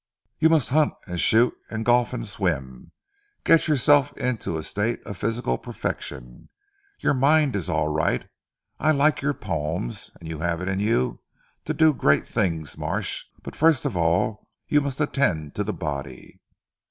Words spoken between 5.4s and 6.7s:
perfection.